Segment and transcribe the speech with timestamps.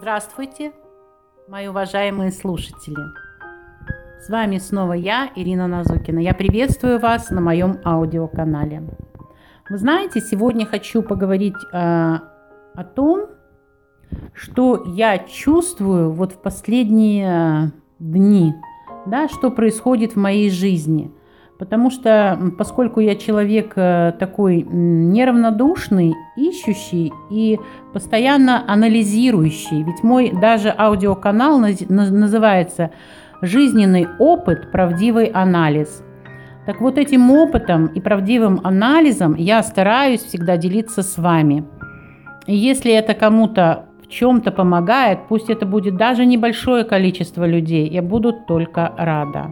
[0.00, 0.70] Здравствуйте,
[1.48, 3.02] мои уважаемые слушатели.
[4.20, 6.20] С вами снова я, Ирина Назукина.
[6.20, 8.84] Я приветствую вас на моем аудиоканале.
[9.68, 13.26] Вы знаете, сегодня хочу поговорить э, о том,
[14.34, 18.54] что я чувствую вот в последние дни,
[19.04, 21.12] да, что происходит в моей жизни–
[21.58, 27.58] Потому что, поскольку я человек э, такой неравнодушный, ищущий и
[27.92, 32.90] постоянно анализирующий, ведь мой даже аудиоканал называется
[33.42, 34.70] «Жизненный опыт.
[34.70, 36.04] Правдивый анализ».
[36.64, 41.64] Так вот этим опытом и правдивым анализом я стараюсь всегда делиться с вами.
[42.46, 48.02] И если это кому-то в чем-то помогает, пусть это будет даже небольшое количество людей, я
[48.02, 49.50] буду только рада.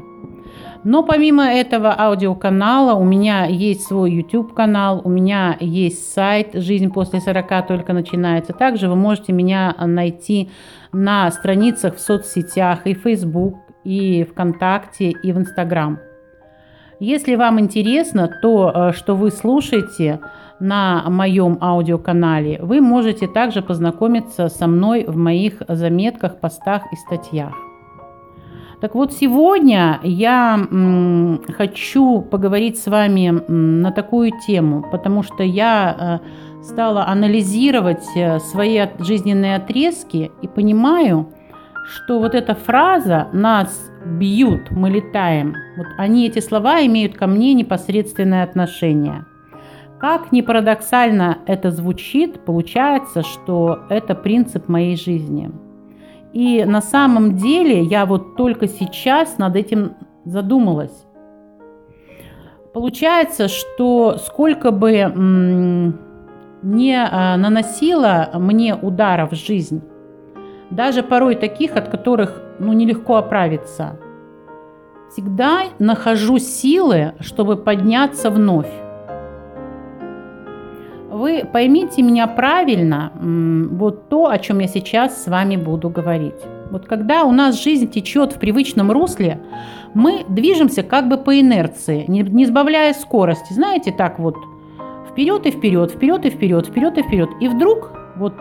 [0.87, 7.21] Но помимо этого аудиоканала у меня есть свой YouTube-канал, у меня есть сайт «Жизнь после
[7.21, 8.53] 40 только начинается».
[8.53, 10.49] Также вы можете меня найти
[10.93, 15.99] на страницах в соцсетях и Facebook, и ВКонтакте, и в Инстаграм.
[17.01, 20.21] Если вам интересно то, э, что вы слушаете
[20.61, 27.66] на моем аудиоканале, вы можете также познакомиться со мной в моих заметках, постах и статьях.
[28.87, 30.65] Так вот, сегодня я
[31.57, 38.87] хочу поговорить с вами на такую тему, потому что я э, стала анализировать э, свои
[39.01, 41.35] жизненные отрезки и понимаю,
[41.89, 47.55] что вот эта фраза «нас бьют, мы летаем», вот они, эти слова, имеют ко мне
[47.55, 49.25] непосредственное отношение.
[49.99, 55.51] Как ни парадоксально это звучит, получается, что это принцип моей жизни–
[56.37, 59.95] и на самом деле я вот только сейчас над этим
[60.27, 61.07] задумалась.
[62.75, 65.95] Получается, что сколько бы
[66.63, 69.83] не а, наносила мне ударов в жизнь,
[70.69, 73.99] даже порой таких, от которых ну, нелегко оправиться,
[75.11, 78.69] всегда нахожу силы, чтобы подняться вновь.
[81.17, 83.11] Вы поймите меня правильно,
[83.71, 86.35] вот то, о чем я сейчас с вами буду говорить.
[86.71, 89.41] Вот когда у нас жизнь течет в привычном русле,
[89.95, 93.55] мы движемся как бы по инерции, не, не сбавляя скорости.
[93.55, 94.37] Знаете, так вот,
[95.11, 97.31] вперед и вперед, вперед и вперед, вперед и вперед.
[97.41, 98.35] И вдруг вот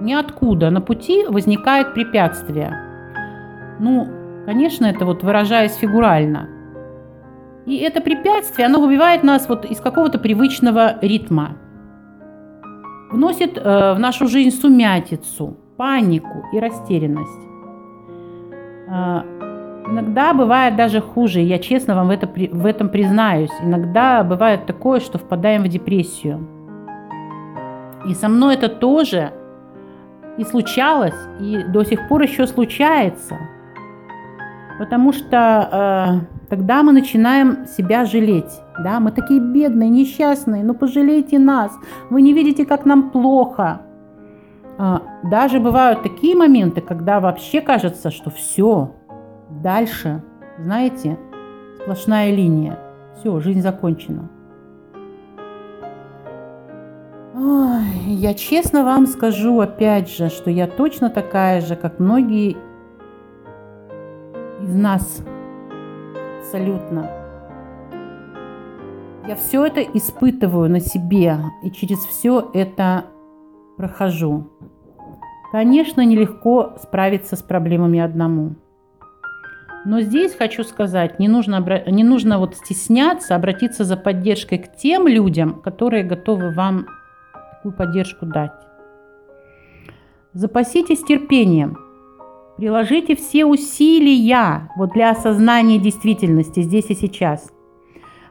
[0.00, 2.78] ниоткуда на пути возникает препятствие.
[3.80, 4.06] Ну,
[4.46, 6.48] конечно, это вот выражаясь фигурально.
[7.66, 11.56] И это препятствие, оно выбивает нас вот из какого-то привычного ритма
[13.10, 17.48] вносит э, в нашу жизнь сумятицу, панику и растерянность.
[18.88, 19.22] Э,
[19.88, 23.50] иногда бывает даже хуже, я честно вам в, это, в этом признаюсь.
[23.62, 26.46] Иногда бывает такое, что впадаем в депрессию.
[28.06, 29.32] И со мной это тоже
[30.38, 33.36] и случалось, и до сих пор еще случается.
[34.80, 38.60] Потому что э, Тогда мы начинаем себя жалеть.
[38.82, 38.98] Да?
[38.98, 41.72] Мы такие бедные, несчастные, ну пожалейте нас.
[42.10, 43.82] Вы не видите, как нам плохо.
[44.76, 48.96] А, даже бывают такие моменты, когда вообще кажется, что все,
[49.48, 50.24] дальше,
[50.58, 51.16] знаете,
[51.80, 52.80] сплошная линия.
[53.20, 54.28] Все, жизнь закончена.
[57.36, 62.56] Ой, я честно вам скажу опять же, что я точно такая же, как многие
[64.70, 65.22] из нас
[66.38, 67.10] абсолютно.
[69.26, 73.06] Я все это испытываю на себе и через все это
[73.76, 74.48] прохожу.
[75.50, 78.54] Конечно, нелегко справиться с проблемами одному.
[79.84, 85.08] Но здесь хочу сказать, не нужно, не нужно вот стесняться, обратиться за поддержкой к тем
[85.08, 86.86] людям, которые готовы вам
[87.56, 88.52] такую поддержку дать.
[90.32, 91.76] Запаситесь терпением–
[92.60, 97.50] Приложите все усилия вот для осознания действительности здесь и сейчас.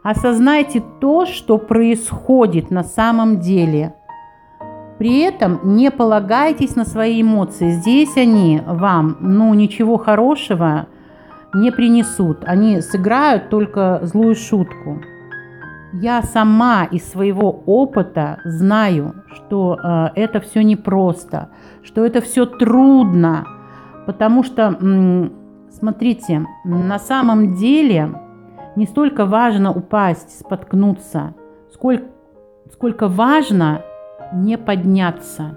[0.03, 3.95] Осознайте то, что происходит на самом деле.
[4.99, 7.71] При этом не полагайтесь на свои эмоции.
[7.71, 10.85] Здесь они вам, ну, ничего хорошего
[11.55, 12.43] не принесут.
[12.45, 15.01] Они сыграют только злую шутку.
[15.91, 21.49] Я сама из своего опыта знаю, что э, это все непросто,
[21.81, 23.43] что это все трудно
[24.09, 24.75] Потому что,
[25.69, 28.19] смотрите, на самом деле
[28.75, 31.35] не столько важно упасть, споткнуться,
[31.71, 32.05] сколько,
[32.71, 33.83] сколько важно
[34.33, 35.55] не подняться.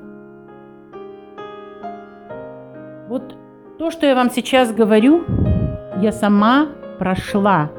[3.08, 3.34] Вот
[3.78, 5.25] то, что я вам сейчас говорю,
[6.02, 6.66] я сама
[6.99, 7.70] прошла.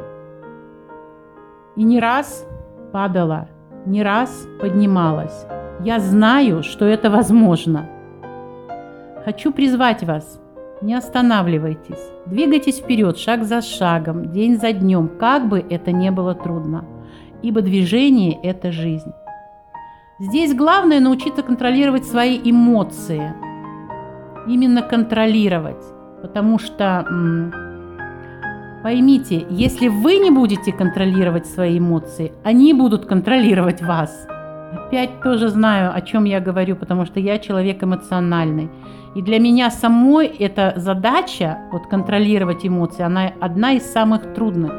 [1.75, 2.47] И не раз
[2.91, 3.47] падала,
[3.85, 5.45] не раз поднималась.
[5.81, 7.91] Я знаю, что это возможно–
[9.23, 10.43] хочу призвать вас.
[10.83, 12.12] Не останавливайтесь.
[12.25, 16.83] Двигайтесь вперед, шаг за шагом, день за днем, как бы это ни было трудно.
[17.41, 19.13] Ибо движение– это жизнь.
[20.19, 23.33] Здесь главное научиться контролировать свои эмоции.
[24.45, 25.81] Именно контролировать.
[26.21, 27.07] Потому что,
[28.83, 34.27] поймите, если вы не будете контролировать свои эмоции, они будут контролировать вас.
[34.94, 38.69] Опять тоже знаю, о чем я говорю, потому что я человек эмоциональный.
[39.16, 44.72] И для меня самой эта задача, вот контролировать эмоции, она одна из самых трудных.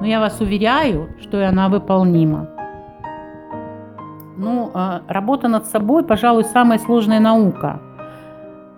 [0.00, 2.48] Но я вас уверяю, что она выполнима.
[4.38, 7.78] Ну, а, работа над собой, пожалуй, самая сложная наука.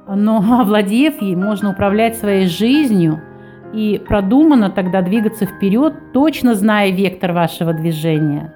[0.08, 3.20] Но овладев ей, можно управлять своей жизнью
[3.72, 8.52] и продуманно тогда двигаться вперед, точно зная вектор вашего движения.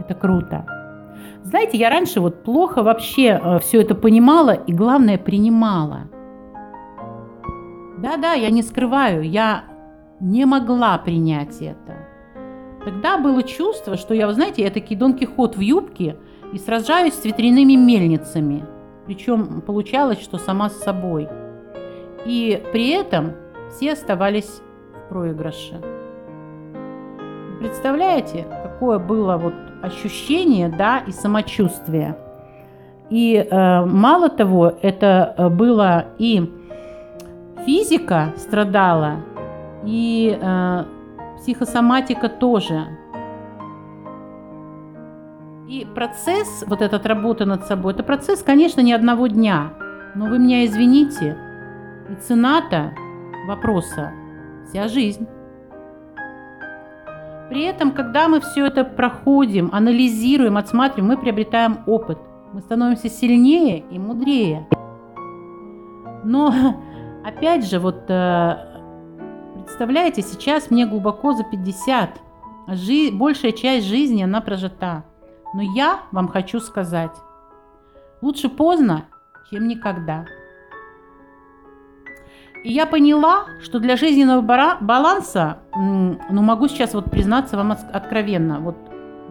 [0.00, 0.73] Это круто.
[1.44, 6.08] Знаете, я раньше вот плохо вообще э, все это понимала и, главное, принимала.
[7.98, 9.64] Да-да, я не скрываю, я
[10.20, 12.08] не могла принять это.
[12.82, 16.16] Тогда было чувство, что я, вы знаете, я таки Дон Кихот в юбке
[16.54, 18.64] и сражаюсь с ветряными мельницами.
[19.04, 21.28] Причем получалось, что сама с собой.
[22.24, 23.32] И при этом
[23.70, 24.62] все оставались
[24.94, 25.78] в проигрыше.
[27.60, 32.16] Представляете, какое было вот ощущение, да, и самочувствие.
[33.10, 36.50] И э, мало того, это э, было и
[37.64, 39.16] физика страдала,
[39.84, 40.84] и э,
[41.38, 42.86] психосоматика тоже.
[45.68, 49.72] И процесс, вот этот работы над собой, это процесс, конечно, не одного дня.
[50.14, 51.36] Но вы меня извините,
[52.10, 52.92] и цена-то
[53.46, 54.12] вопроса
[54.68, 55.26] вся жизнь.
[57.48, 62.18] При этом, когда мы все это проходим, анализируем, отсматриваем, мы приобретаем опыт.
[62.52, 64.66] Мы становимся сильнее и мудрее.
[66.24, 66.54] Но,
[67.24, 68.56] опять же, вот э,
[69.64, 72.20] представляете, сейчас мне глубоко за 50.
[72.68, 75.04] Жи- большая часть жизни, она прожита.
[75.52, 77.14] Но я вам хочу сказать,
[78.22, 79.04] лучше поздно,
[79.50, 80.24] чем никогда.
[82.64, 84.40] И я поняла, что для жизненного
[84.80, 88.76] баланса, ну могу сейчас вот признаться вам откровенно, вот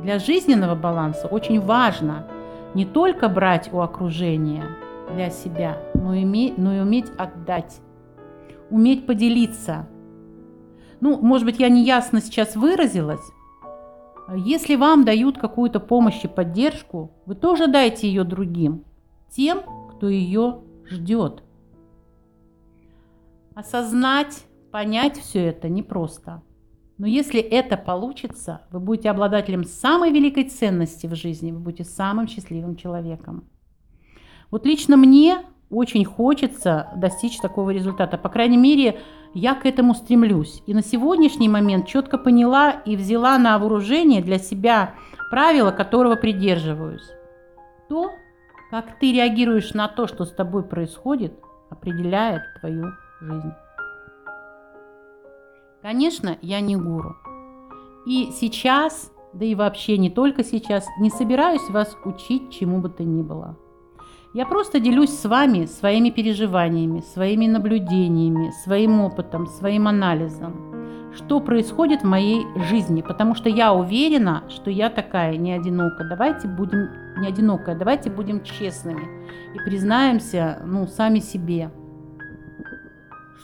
[0.04, 2.28] для жизненного баланса очень важно
[2.76, 4.66] не только брать у окружения
[5.16, 7.82] для себя, но, иметь, но и уметь отдать,
[8.70, 9.88] уметь поделиться.
[11.02, 13.32] Ну, может быть, я неясно сейчас выразилась.
[14.36, 18.84] Если вам дают какую-то помощь и поддержку, вы тоже дайте ее другим,
[19.32, 21.44] тем, кто ее ждет.
[23.56, 26.42] Осознать, понять все это непросто.
[26.98, 32.28] Но если это получится, вы будете обладателем самой великой ценности в жизни, вы будете самым
[32.28, 33.50] счастливым человеком.
[34.50, 35.40] Вот лично мне
[35.70, 38.18] очень хочется достичь такого результата.
[38.18, 39.00] По крайней мере,
[39.34, 40.64] я к этому стремлюсь.
[40.68, 44.96] И на сегодняшний момент четко поняла и взяла на вооружение для себя
[45.30, 47.08] правило, которого придерживаюсь.
[47.90, 48.12] То,
[48.70, 51.34] как ты реагируешь на то, что с тобой происходит,
[51.70, 53.54] определяет твою жизнь.
[55.82, 57.16] Конечно, я не гуру.
[58.06, 63.04] И сейчас, да и вообще не только сейчас, не собираюсь вас учить чему бы то
[63.04, 63.58] ни было.
[64.34, 72.02] Я просто делюсь с вами своими переживаниями, своими наблюдениями, своим опытом, своим анализом, что происходит
[72.02, 76.04] в моей жизни, потому что я уверена, что я такая не одинока.
[76.04, 76.90] Давайте будем
[77.20, 79.08] не одинокая, давайте будем честными
[79.54, 81.72] и признаемся, ну, сами себе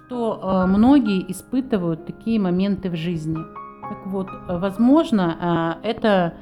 [0.10, 3.38] что э, многие испытывают такие моменты в жизни.
[3.38, 6.34] Так вот, возможно, э, это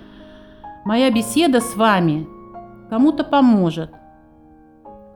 [0.86, 2.26] моя беседа с вами
[2.90, 3.92] кому-то поможет.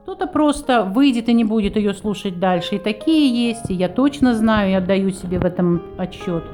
[0.02, 2.74] Кто-то просто выйдет и не будет ее слушать дальше.
[2.74, 6.44] И такие есть, и я точно знаю, и отдаю себе в этом отчет.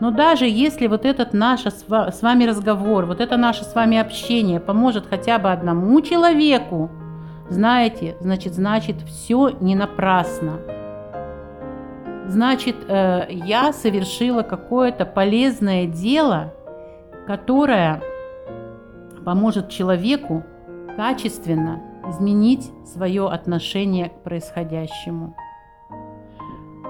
[0.00, 4.58] Но даже если вот этот наш с вами разговор, вот это наше с вами общение
[4.58, 6.90] поможет хотя бы одному человеку,
[7.48, 10.58] знаете, значит, значит, все не напрасно
[12.26, 16.54] значит, э, я совершила какое-то полезное дело,
[17.26, 18.02] которое
[19.24, 20.44] поможет человеку
[20.96, 25.34] качественно изменить свое отношение к происходящему.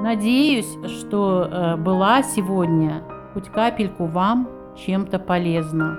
[0.00, 5.98] Надеюсь, что э, была сегодня хоть капельку вам чем-то полезна.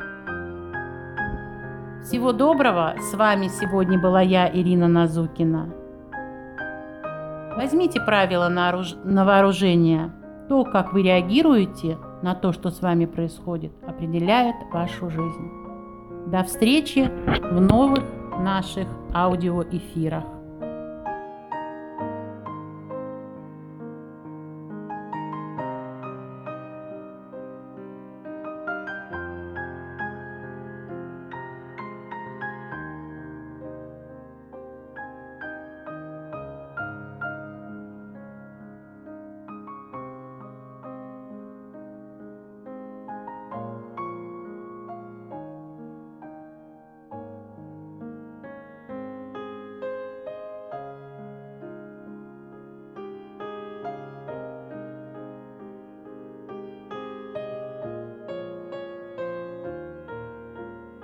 [2.03, 2.95] Всего доброго!
[2.99, 5.84] С вами сегодня была я, Ирина Назукина.
[7.55, 8.95] Возьмите правила на, оруж...
[9.03, 10.11] на вооружение.
[10.49, 15.51] То, как вы реагируете на то, что с вами происходит, определяет вашу жизнь.
[16.27, 17.09] До встречи
[17.51, 18.03] в новых
[18.39, 20.34] наших аудиоэфирах.